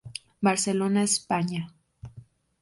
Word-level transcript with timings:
Barcelona, 0.41 1.03
España. 1.03 1.71